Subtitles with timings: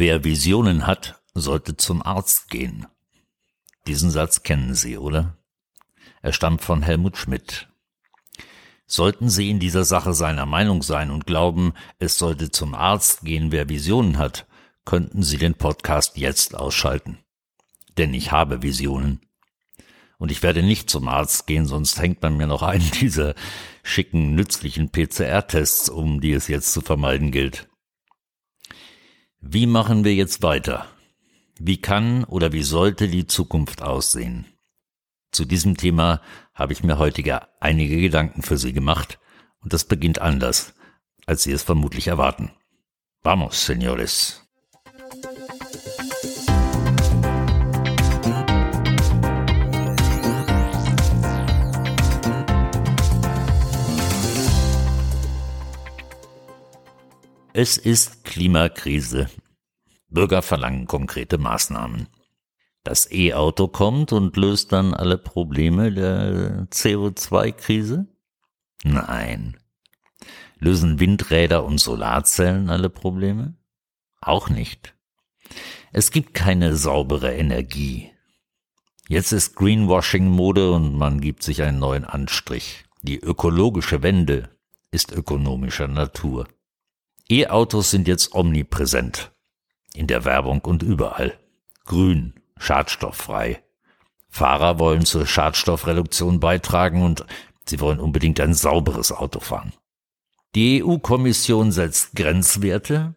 [0.00, 2.86] Wer Visionen hat, sollte zum Arzt gehen.
[3.86, 5.36] Diesen Satz kennen Sie, oder?
[6.22, 7.68] Er stammt von Helmut Schmidt.
[8.86, 13.52] Sollten Sie in dieser Sache seiner Meinung sein und glauben, es sollte zum Arzt gehen,
[13.52, 14.46] wer Visionen hat,
[14.86, 17.18] könnten Sie den Podcast jetzt ausschalten.
[17.98, 19.20] Denn ich habe Visionen.
[20.16, 23.34] Und ich werde nicht zum Arzt gehen, sonst hängt man mir noch einen dieser
[23.82, 27.69] schicken, nützlichen PCR-Tests um, die es jetzt zu vermeiden gilt.
[29.42, 30.86] Wie machen wir jetzt weiter?
[31.58, 34.44] Wie kann oder wie sollte die Zukunft aussehen?
[35.32, 36.20] Zu diesem Thema
[36.52, 37.22] habe ich mir heute
[37.58, 39.18] einige Gedanken für Sie gemacht
[39.62, 40.74] und das beginnt anders,
[41.24, 42.50] als Sie es vermutlich erwarten.
[43.22, 44.49] Vamos, señores.
[57.52, 59.28] Es ist Klimakrise.
[60.08, 62.06] Bürger verlangen konkrete Maßnahmen.
[62.84, 68.06] Das E-Auto kommt und löst dann alle Probleme der CO2-Krise?
[68.84, 69.56] Nein.
[70.60, 73.56] Lösen Windräder und Solarzellen alle Probleme?
[74.20, 74.94] Auch nicht.
[75.92, 78.12] Es gibt keine saubere Energie.
[79.08, 82.84] Jetzt ist Greenwashing Mode und man gibt sich einen neuen Anstrich.
[83.02, 84.50] Die ökologische Wende
[84.92, 86.46] ist ökonomischer Natur.
[87.30, 89.30] E-Autos sind jetzt omnipräsent.
[89.94, 91.38] In der Werbung und überall.
[91.84, 93.62] Grün, schadstofffrei.
[94.28, 97.24] Fahrer wollen zur Schadstoffreduktion beitragen und
[97.64, 99.72] sie wollen unbedingt ein sauberes Auto fahren.
[100.56, 103.14] Die EU-Kommission setzt Grenzwerte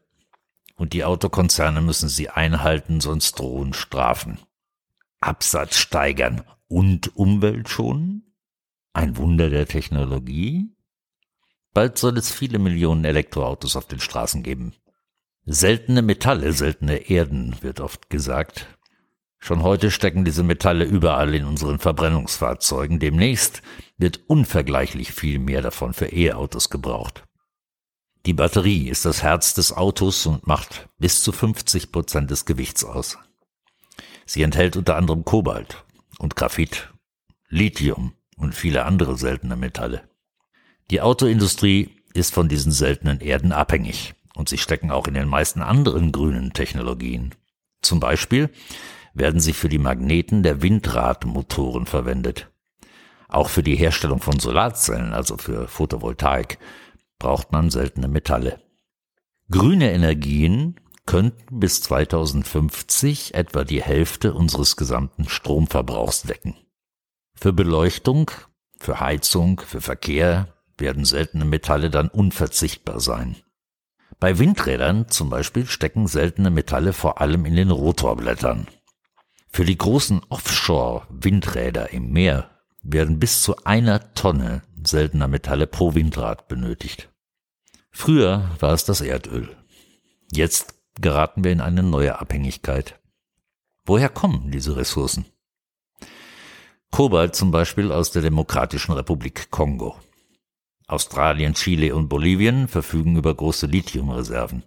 [0.76, 4.38] und die Autokonzerne müssen sie einhalten, sonst drohen Strafen.
[5.22, 8.36] Absatz steigern und Umwelt schonen?
[8.94, 10.73] Ein Wunder der Technologie?
[11.74, 14.74] Bald soll es viele Millionen Elektroautos auf den Straßen geben.
[15.46, 18.68] Seltene Metalle, seltene Erden, wird oft gesagt.
[19.40, 23.00] Schon heute stecken diese Metalle überall in unseren Verbrennungsfahrzeugen.
[23.00, 23.62] Demnächst
[23.98, 27.24] wird unvergleichlich viel mehr davon für E-Autos gebraucht.
[28.26, 32.86] Die Batterie ist das Herz des Autos und macht bis zu 50 Prozent des Gewichts
[32.86, 33.18] aus.
[34.26, 35.84] Sie enthält unter anderem Kobalt
[36.20, 36.94] und Graphit,
[37.50, 40.08] Lithium und viele andere seltene Metalle.
[40.92, 45.62] Die Autoindustrie ist von diesen seltenen Erden abhängig und sie stecken auch in den meisten
[45.62, 47.34] anderen grünen Technologien.
[47.82, 48.50] Zum Beispiel
[49.14, 52.50] werden sie für die Magneten der Windradmotoren verwendet.
[53.28, 56.60] Auch für die Herstellung von Solarzellen, also für Photovoltaik,
[57.20, 58.62] braucht man seltene Metalle.
[59.50, 66.56] Grüne Energien könnten bis 2050 etwa die Hälfte unseres gesamten Stromverbrauchs decken.
[67.36, 68.32] Für Beleuchtung,
[68.78, 73.38] für Heizung, für Verkehr, werden seltene Metalle dann unverzichtbar sein.
[74.20, 78.68] Bei Windrädern zum Beispiel stecken seltene Metalle vor allem in den Rotorblättern.
[79.50, 82.50] Für die großen Offshore-Windräder im Meer
[82.82, 87.10] werden bis zu einer Tonne seltener Metalle pro Windrad benötigt.
[87.92, 89.56] Früher war es das Erdöl.
[90.32, 93.00] Jetzt geraten wir in eine neue Abhängigkeit.
[93.86, 95.26] Woher kommen diese Ressourcen?
[96.92, 99.98] Kobalt zum Beispiel aus der Demokratischen Republik Kongo.
[100.94, 104.64] Australien, Chile und Bolivien verfügen über große Lithiumreserven.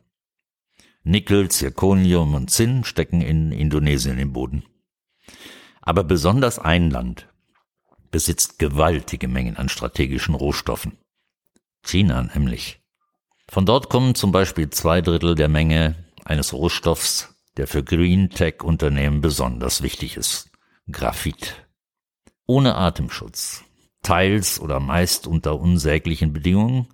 [1.05, 4.65] Nickel, Zirconium und Zinn stecken in Indonesien im Boden.
[5.81, 7.29] Aber besonders ein Land
[8.11, 10.99] besitzt gewaltige Mengen an strategischen Rohstoffen.
[11.85, 12.81] China nämlich.
[13.49, 15.95] Von dort kommen zum Beispiel zwei Drittel der Menge
[16.25, 20.51] eines Rohstoffs, der für Green Tech Unternehmen besonders wichtig ist.
[20.91, 21.69] Graphit.
[22.47, 23.63] Ohne Atemschutz,
[24.07, 26.87] teils oder meist unter unsäglichen Bedingungen,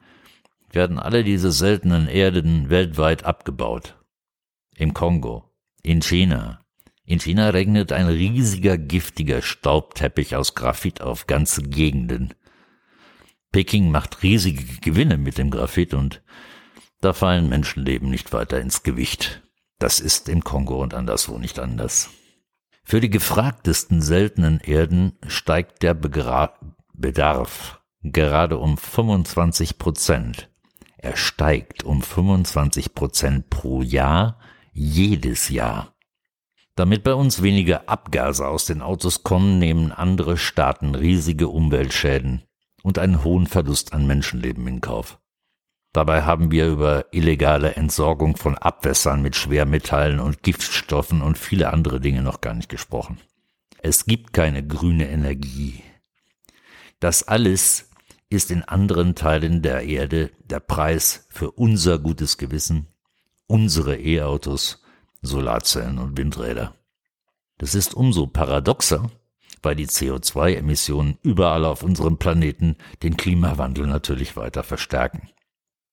[0.71, 3.99] werden alle diese seltenen Erden weltweit abgebaut.
[4.77, 5.45] Im Kongo,
[5.83, 6.61] in China.
[7.05, 12.33] In China regnet ein riesiger giftiger Staubteppich aus Graphit auf ganze Gegenden.
[13.51, 16.23] Peking macht riesige Gewinne mit dem Graphit und
[17.03, 19.43] da fallen Menschenleben nicht weiter ins Gewicht.
[19.79, 22.09] Das ist im Kongo und anderswo nicht anders.
[22.85, 26.55] Für die gefragtesten seltenen Erden steigt der Begra
[27.03, 30.49] Bedarf gerade um 25 Prozent.
[30.97, 34.39] Er steigt um 25 Prozent pro Jahr
[34.73, 35.95] jedes Jahr.
[36.75, 42.45] Damit bei uns weniger Abgase aus den Autos kommen, nehmen andere Staaten riesige Umweltschäden
[42.83, 45.19] und einen hohen Verlust an Menschenleben in Kauf.
[45.93, 52.01] Dabei haben wir über illegale Entsorgung von Abwässern mit Schwermetallen und Giftstoffen und viele andere
[52.01, 53.19] Dinge noch gar nicht gesprochen.
[53.83, 55.83] Es gibt keine grüne Energie,
[57.03, 57.89] das alles
[58.31, 62.87] ist in anderen Teilen der Erde der Preis für unser gutes Gewissen,
[63.49, 64.83] unsere E-Autos
[65.21, 66.77] Solarzellen und Windräder.
[67.59, 69.11] Das ist umso paradoxer,
[69.63, 75.29] weil die CO2-Emissionen überall auf unserem Planeten den Klimawandel natürlich weiter verstärken.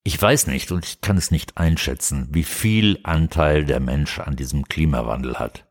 [0.04, 4.36] Ich weiß nicht und ich kann es nicht einschätzen, wie viel Anteil der Mensch an
[4.36, 5.66] diesem Klimawandel hat.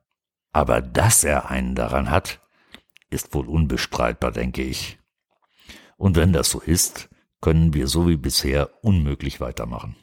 [0.53, 2.41] Aber dass er einen daran hat,
[3.09, 4.99] ist wohl unbestreitbar, denke ich.
[5.99, 7.11] Und wenn das so ist,
[7.43, 9.97] können wir so wie bisher unmöglich weitermachen.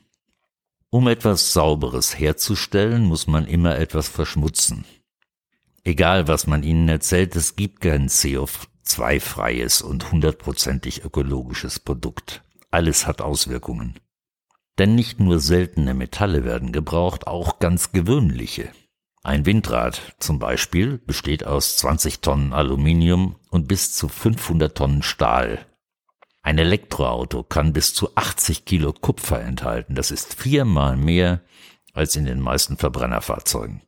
[0.90, 4.86] Um etwas Sauberes herzustellen, muss man immer etwas verschmutzen.
[5.84, 12.44] Egal, was man ihnen erzählt, es gibt kein CO2-freies und hundertprozentig ökologisches Produkt.
[12.72, 13.96] Alles hat Auswirkungen.
[14.78, 18.70] Denn nicht nur seltene Metalle werden gebraucht, auch ganz gewöhnliche.
[19.24, 25.66] Ein Windrad zum Beispiel besteht aus 20 Tonnen Aluminium und bis zu 500 Tonnen Stahl.
[26.46, 29.96] Ein Elektroauto kann bis zu 80 Kilo Kupfer enthalten.
[29.96, 31.42] Das ist viermal mehr
[31.92, 33.82] als in den meisten Verbrennerfahrzeugen.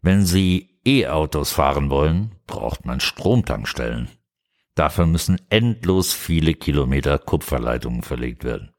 [0.00, 4.08] Wenn Sie E-Autos fahren wollen, braucht man Stromtankstellen.
[4.74, 8.70] Dafür müssen endlos viele Kilometer Kupferleitungen verlegt werden.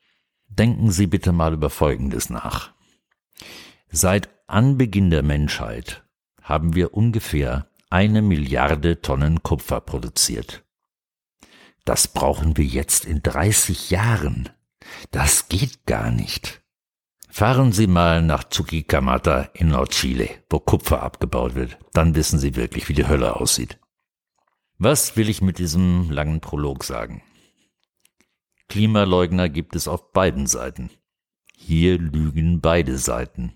[0.48, 2.72] Denken Sie bitte mal über Folgendes nach.
[3.92, 6.04] Seit Anbeginn der Menschheit
[6.42, 10.63] haben wir ungefähr eine Milliarde Tonnen Kupfer produziert.
[11.86, 14.50] Das brauchen wir jetzt in 30 Jahren.
[15.12, 16.62] Das geht gar nicht.
[17.30, 21.80] Fahren Sie mal nach Chuquicamata in Nordchile, wo Kupfer abgebaut wird.
[21.94, 23.80] Dann wissen Sie wirklich, wie die Hölle aussieht.
[24.78, 27.24] Was will ich mit diesem langen Prolog sagen?
[28.70, 30.90] Klimaleugner gibt es auf beiden Seiten.
[31.56, 33.54] Hier lügen beide Seiten.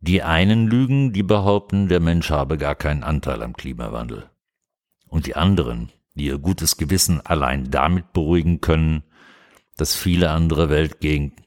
[0.00, 4.30] Die einen lügen, die behaupten, der Mensch habe gar keinen Anteil am Klimawandel.
[5.08, 9.04] Und die anderen, die ihr gutes Gewissen allein damit beruhigen können,
[9.76, 11.44] dass viele andere Weltgegenden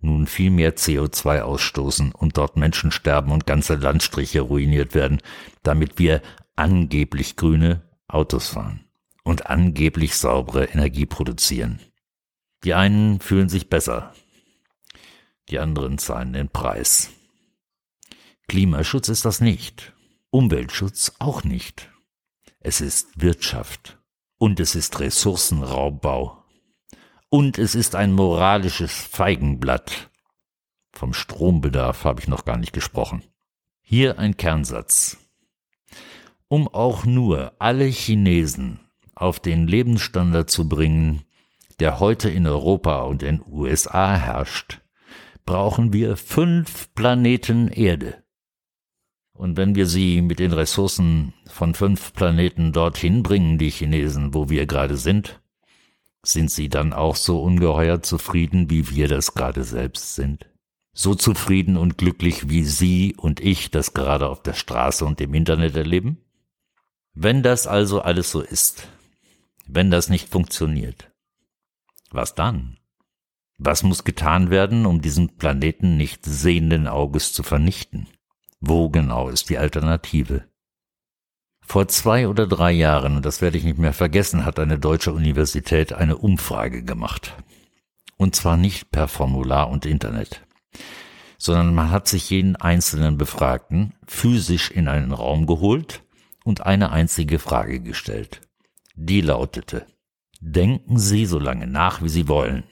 [0.00, 5.20] nun viel mehr CO2 ausstoßen und dort Menschen sterben und ganze Landstriche ruiniert werden,
[5.62, 6.22] damit wir
[6.56, 8.84] angeblich grüne Autos fahren
[9.22, 11.80] und angeblich saubere Energie produzieren.
[12.64, 14.12] Die einen fühlen sich besser,
[15.48, 17.10] die anderen zahlen den Preis.
[18.48, 19.92] Klimaschutz ist das nicht,
[20.30, 21.90] Umweltschutz auch nicht.
[22.60, 24.01] Es ist Wirtschaft
[24.42, 26.42] und es ist Ressourcenraubbau
[27.28, 30.10] und es ist ein moralisches Feigenblatt.
[30.90, 33.22] Vom Strombedarf habe ich noch gar nicht gesprochen.
[33.82, 35.18] Hier ein Kernsatz.
[36.48, 38.80] Um auch nur alle Chinesen
[39.14, 41.22] auf den Lebensstandard zu bringen,
[41.78, 44.80] der heute in Europa und in USA herrscht,
[45.46, 48.21] brauchen wir fünf Planeten Erde.
[49.42, 54.48] Und wenn wir sie mit den Ressourcen von fünf Planeten dorthin bringen, die Chinesen, wo
[54.48, 55.42] wir gerade sind,
[56.24, 60.46] sind Sie dann auch so ungeheuer zufrieden, wie wir das gerade selbst sind?
[60.92, 65.34] So zufrieden und glücklich, wie Sie und ich das gerade auf der Straße und im
[65.34, 66.18] Internet erleben?
[67.12, 68.86] Wenn das also alles so ist,
[69.66, 71.10] wenn das nicht funktioniert,
[72.12, 72.78] was dann?
[73.58, 78.06] Was muss getan werden, um diesen Planeten nicht sehenden Auges zu vernichten?
[78.64, 80.44] Wo genau ist die Alternative?
[81.66, 85.12] Vor zwei oder drei Jahren, und das werde ich nicht mehr vergessen, hat eine deutsche
[85.12, 87.34] Universität eine Umfrage gemacht.
[88.18, 90.46] Und zwar nicht per Formular und Internet,
[91.38, 96.04] sondern man hat sich jeden einzelnen Befragten physisch in einen Raum geholt
[96.44, 98.42] und eine einzige Frage gestellt.
[98.94, 99.86] Die lautete,
[100.40, 102.62] denken Sie so lange nach, wie Sie wollen.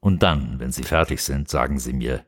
[0.00, 2.26] Und dann, wenn Sie fertig sind, sagen Sie mir,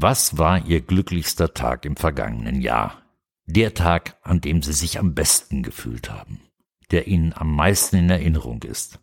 [0.00, 3.02] was war Ihr glücklichster Tag im vergangenen Jahr?
[3.46, 6.40] Der Tag, an dem Sie sich am besten gefühlt haben,
[6.92, 9.00] der Ihnen am meisten in Erinnerung ist.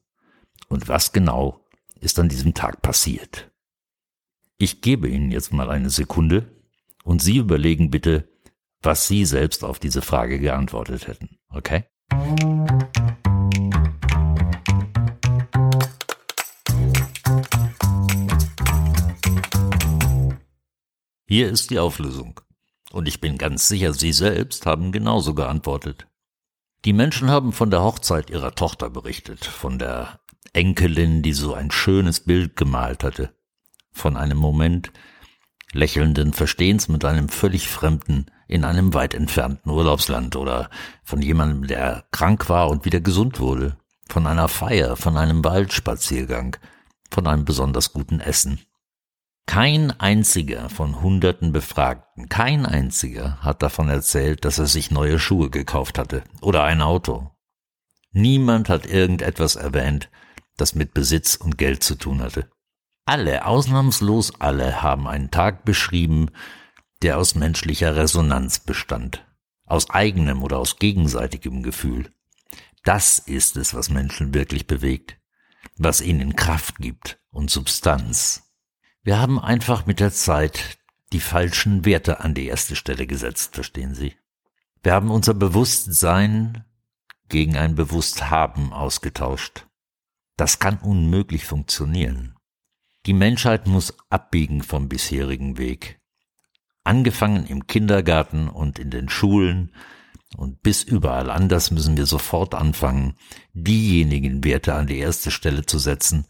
[0.69, 1.65] Und was genau
[1.99, 3.51] ist an diesem Tag passiert?
[4.57, 6.49] Ich gebe Ihnen jetzt mal eine Sekunde
[7.03, 8.29] und Sie überlegen bitte,
[8.81, 11.39] was Sie selbst auf diese Frage geantwortet hätten.
[11.49, 11.83] Okay?
[21.35, 22.39] Hier ist die Auflösung.
[22.93, 26.07] Und ich bin ganz sicher, Sie selbst haben genauso geantwortet.
[26.85, 30.21] Die Menschen haben von der Hochzeit ihrer Tochter berichtet, von der
[30.53, 33.35] Enkelin, die so ein schönes Bild gemalt hatte,
[33.91, 34.93] von einem Moment
[35.73, 40.69] lächelnden Verstehens mit einem völlig Fremden in einem weit entfernten Urlaubsland oder
[41.03, 43.75] von jemandem, der krank war und wieder gesund wurde,
[44.07, 46.55] von einer Feier, von einem Waldspaziergang,
[47.11, 48.61] von einem besonders guten Essen.
[49.45, 55.49] Kein einziger von hunderten Befragten, kein einziger hat davon erzählt, dass er sich neue Schuhe
[55.49, 57.31] gekauft hatte oder ein Auto.
[58.11, 60.09] Niemand hat irgendetwas erwähnt,
[60.57, 62.49] das mit Besitz und Geld zu tun hatte.
[63.05, 66.31] Alle, ausnahmslos alle, haben einen Tag beschrieben,
[67.01, 69.27] der aus menschlicher Resonanz bestand,
[69.65, 72.09] aus eigenem oder aus gegenseitigem Gefühl.
[72.83, 75.17] Das ist es, was Menschen wirklich bewegt,
[75.77, 78.44] was ihnen Kraft gibt und Substanz.
[79.05, 80.79] Wir haben einfach mit der Zeit
[81.13, 84.15] die falschen Werte an die erste Stelle gesetzt, verstehen Sie?
[84.81, 86.65] Wir haben unser Bewusstsein
[87.29, 89.67] gegen ein Bewussthaben ausgetauscht.
[90.37, 92.35] Das kann unmöglich funktionieren.
[93.05, 96.01] Die Menschheit muss abbiegen vom bisherigen Weg.
[96.83, 99.71] Angefangen im Kindergarten und in den Schulen
[100.35, 103.13] und bis überall anders müssen wir sofort anfangen,
[103.53, 106.25] diejenigen Werte an die erste Stelle zu setzen,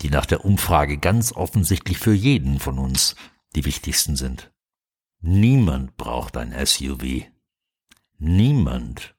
[0.00, 3.16] die nach der Umfrage ganz offensichtlich für jeden von uns
[3.56, 4.52] die wichtigsten sind.
[5.20, 7.24] Niemand braucht ein SUV.
[8.18, 9.14] Niemand.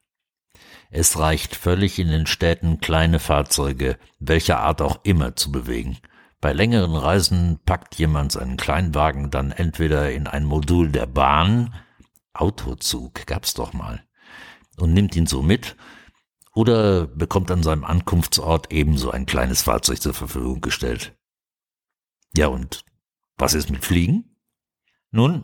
[0.92, 5.98] Es reicht völlig in den Städten kleine Fahrzeuge, welcher Art auch immer, zu bewegen.
[6.42, 11.76] Bei längeren Reisen packt jemand seinen Kleinwagen dann entweder in ein Modul der Bahn,
[12.34, 14.04] Autozug gab's doch mal,
[14.78, 15.76] und nimmt ihn so mit,
[16.54, 21.16] oder bekommt an seinem Ankunftsort ebenso ein kleines Fahrzeug zur Verfügung gestellt.
[22.36, 22.84] Ja, und
[23.38, 24.36] was ist mit Fliegen?
[25.12, 25.44] Nun,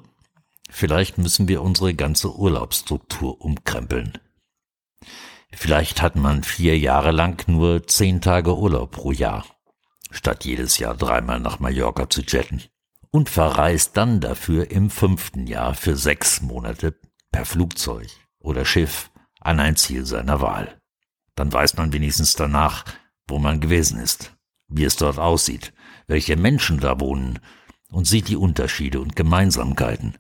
[0.70, 4.18] vielleicht müssen wir unsere ganze Urlaubsstruktur umkrempeln.
[5.52, 9.46] Vielleicht hat man vier Jahre lang nur zehn Tage Urlaub pro Jahr,
[10.12, 12.64] statt jedes Jahr dreimal nach Mallorca zu jetten.
[13.12, 17.00] Und verreist dann dafür im fünften Jahr für sechs Monate
[17.32, 18.10] per Flugzeug
[18.40, 19.10] oder Schiff
[19.40, 20.82] an ein Ziel seiner Wahl.
[21.36, 22.86] Dann weiß man wenigstens danach,
[23.28, 24.36] wo man gewesen ist,
[24.68, 25.74] wie es dort aussieht,
[26.08, 27.40] welche Menschen da wohnen
[27.90, 30.18] und sieht die Unterschiede und Gemeinsamkeiten.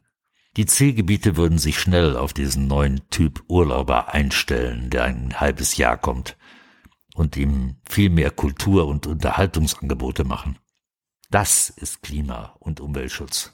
[0.57, 5.97] Die Zielgebiete würden sich schnell auf diesen neuen Typ Urlauber einstellen, der ein halbes Jahr
[5.97, 6.37] kommt
[7.13, 10.57] und ihm viel mehr Kultur- und Unterhaltungsangebote machen.
[11.29, 13.53] Das ist Klima- und Umweltschutz.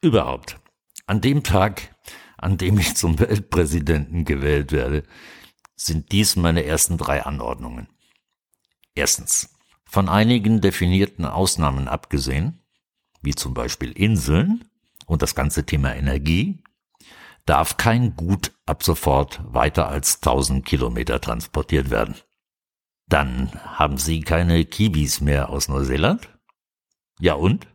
[0.00, 0.60] Überhaupt,
[1.06, 1.96] an dem Tag,
[2.36, 5.02] an dem ich zum Weltpräsidenten gewählt werde,
[5.80, 7.88] sind dies meine ersten drei Anordnungen.
[8.94, 12.60] Erstens, von einigen definierten Ausnahmen abgesehen,
[13.22, 14.68] wie zum Beispiel Inseln
[15.06, 16.62] und das ganze Thema Energie,
[17.46, 22.16] darf kein Gut ab sofort weiter als 1000 Kilometer transportiert werden.
[23.06, 26.28] Dann haben Sie keine Kiwis mehr aus Neuseeland?
[27.20, 27.66] Ja und?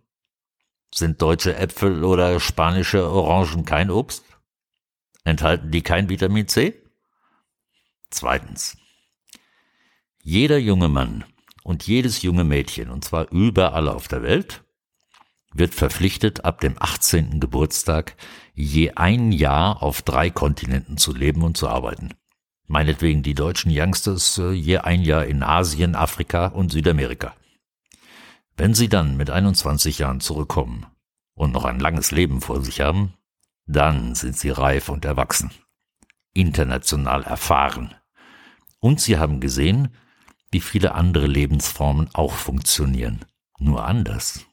[0.93, 4.25] Sind deutsche Äpfel oder spanische Orangen kein Obst?
[5.23, 6.82] Enthalten die kein Vitamin C?
[8.13, 8.77] Zweitens.
[10.21, 11.25] Jeder junge Mann
[11.63, 14.63] und jedes junge Mädchen, und zwar überall auf der Welt,
[15.51, 17.39] wird verpflichtet, ab dem 18.
[17.39, 18.15] Geburtstag
[18.53, 22.09] je ein Jahr auf drei Kontinenten zu leben und zu arbeiten.
[22.67, 27.35] Meinetwegen die deutschen Youngsters äh, je ein Jahr in Asien, Afrika und Südamerika.
[28.55, 30.85] Wenn sie dann mit 21 Jahren zurückkommen
[31.33, 33.13] und noch ein langes Leben vor sich haben,
[33.65, 35.51] dann sind sie reif und erwachsen,
[36.33, 37.95] international erfahren.
[38.83, 39.95] Und sie haben gesehen,
[40.51, 43.23] wie viele andere Lebensformen auch funktionieren,
[43.57, 44.45] nur anders.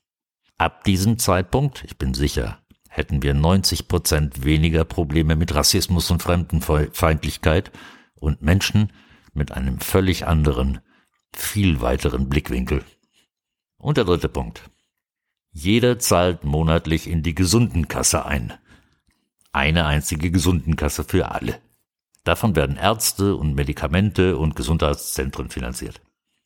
[0.57, 6.23] Ab diesem Zeitpunkt, ich bin sicher, hätten wir 90 Prozent weniger Probleme mit Rassismus und
[6.23, 7.73] Fremdenfeindlichkeit
[8.21, 8.93] und Menschen
[9.35, 10.79] mit einem völlig anderen,
[11.35, 12.85] viel weiteren Blickwinkel.
[13.79, 14.71] Und der dritte Punkt.
[15.51, 18.53] Jeder zahlt monatlich in die Gesundenkasse ein.
[19.51, 21.61] Eine einzige Gesundenkasse für alle.
[22.25, 26.01] Davon werden Ärzte und Medikamente und Gesundheitszentren finanziert.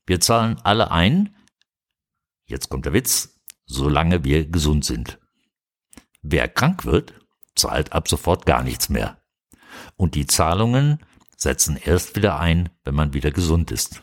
[0.07, 1.35] Wir zahlen alle ein,
[2.47, 5.19] jetzt kommt der Witz, solange wir gesund sind.
[6.23, 7.15] Wer krank wird,
[7.55, 9.19] zahlt ab sofort gar nichts mehr.
[9.97, 11.01] Und die Zahlungen
[11.37, 14.03] setzen erst wieder ein, wenn man wieder gesund ist.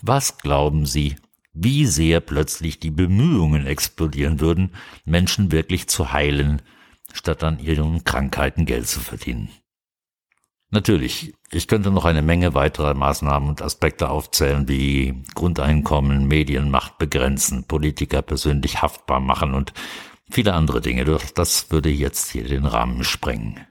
[0.00, 1.16] Was glauben Sie,
[1.52, 6.62] wie sehr plötzlich die Bemühungen explodieren würden, Menschen wirklich zu heilen,
[7.12, 9.50] statt an ihren Krankheiten Geld zu verdienen?
[10.74, 17.64] Natürlich, ich könnte noch eine Menge weiterer Maßnahmen und Aspekte aufzählen, wie Grundeinkommen, Medienmacht begrenzen,
[17.64, 19.74] Politiker persönlich haftbar machen und
[20.30, 23.66] viele andere Dinge, doch das würde jetzt hier den Rahmen sprengen.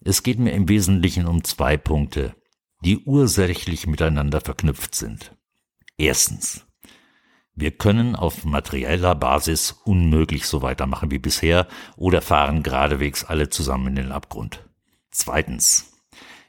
[0.00, 2.34] Es geht mir im Wesentlichen um zwei Punkte,
[2.80, 5.36] die ursächlich miteinander verknüpft sind.
[5.98, 6.66] Erstens.
[7.54, 13.88] Wir können auf materieller Basis unmöglich so weitermachen wie bisher oder fahren geradewegs alle zusammen
[13.88, 14.64] in den Abgrund.
[15.10, 15.93] Zweitens.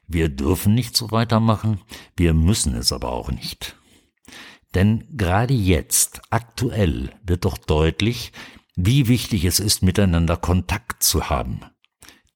[0.07, 1.81] Wir dürfen nicht so weitermachen,
[2.15, 3.75] wir müssen es aber auch nicht.
[4.75, 8.33] Denn gerade jetzt, aktuell, wird doch deutlich,
[8.75, 11.61] wie wichtig es ist, miteinander Kontakt zu haben,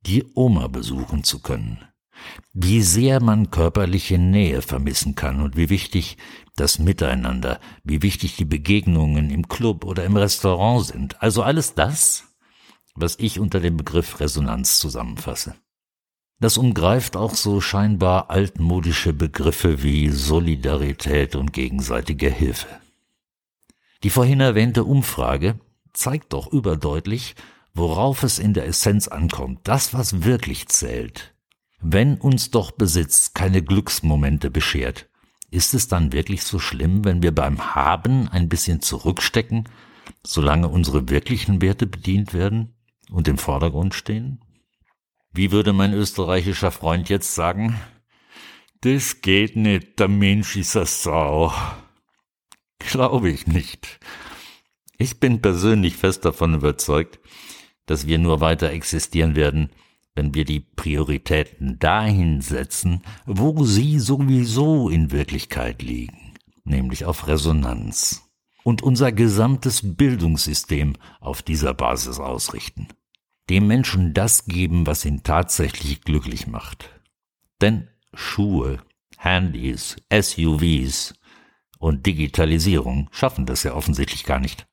[0.05, 1.83] die Oma besuchen zu können,
[2.53, 6.17] wie sehr man körperliche Nähe vermissen kann und wie wichtig
[6.55, 11.21] das Miteinander, wie wichtig die Begegnungen im Club oder im Restaurant sind.
[11.21, 12.23] Also alles das,
[12.95, 15.55] was ich unter dem Begriff Resonanz zusammenfasse.
[16.39, 22.67] Das umgreift auch so scheinbar altmodische Begriffe wie Solidarität und gegenseitige Hilfe.
[24.03, 25.60] Die vorhin erwähnte Umfrage
[25.91, 27.36] zeigt doch überdeutlich,
[27.74, 31.34] worauf es in der Essenz ankommt, das, was wirklich zählt.
[31.81, 35.10] Wenn uns doch Besitz keine Glücksmomente beschert,
[35.51, 39.67] ist es dann wirklich so schlimm, wenn wir beim Haben ein bisschen zurückstecken,
[40.24, 42.75] solange unsere wirklichen Werte bedient werden
[43.12, 44.39] und im Vordergrund stehen?
[45.31, 47.79] Wie würde mein österreichischer Freund jetzt sagen?
[48.81, 51.53] Das geht nicht, der Mensch ist a Sau.
[52.79, 54.00] Glaube ich nicht.
[54.98, 57.19] Ich bin persönlich fest davon überzeugt,
[57.86, 59.69] dass wir nur weiter existieren werden,
[60.15, 66.33] wenn wir die Prioritäten dahin setzen, wo sie sowieso in Wirklichkeit liegen,
[66.65, 68.29] nämlich auf Resonanz,
[68.63, 72.89] und unser gesamtes Bildungssystem auf dieser Basis ausrichten.
[73.50, 76.89] Dem Menschen das geben, was ihn tatsächlich glücklich macht.
[77.62, 78.79] Denn Schuhe,
[79.18, 81.15] Handys, SUVs
[81.79, 84.68] und Digitalisierung schaffen das ja offensichtlich gar nicht.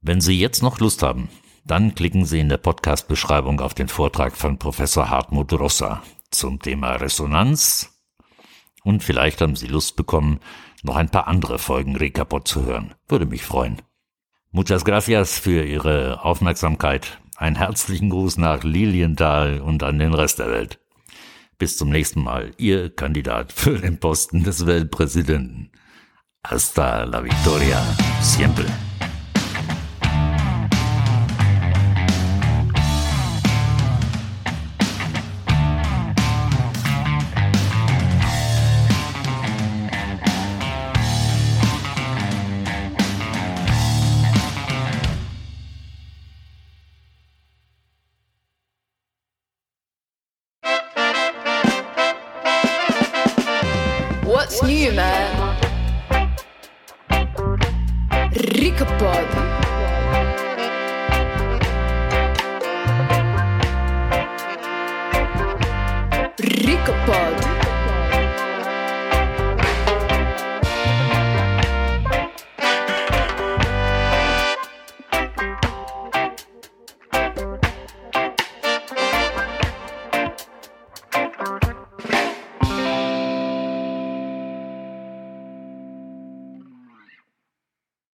[0.00, 1.28] Wenn Sie jetzt noch Lust haben,
[1.64, 6.92] dann klicken Sie in der Podcast-Beschreibung auf den Vortrag von Professor Hartmut Rossa zum Thema
[6.92, 7.92] Resonanz
[8.86, 10.40] und vielleicht haben Sie Lust bekommen,
[10.82, 12.94] noch ein paar andere Folgen Rekapot zu hören.
[13.08, 13.82] Würde mich freuen.
[14.52, 17.18] Muchas gracias für Ihre Aufmerksamkeit.
[17.36, 20.78] Einen herzlichen Gruß nach Lilienthal und an den Rest der Welt.
[21.58, 25.70] Bis zum nächsten Mal, Ihr Kandidat für den Posten des Weltpräsidenten.
[26.42, 27.82] Hasta la victoria,
[28.20, 28.64] siempre.